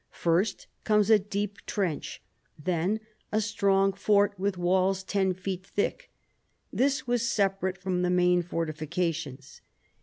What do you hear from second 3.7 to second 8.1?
fort with walls ten feet thick. This was separate from the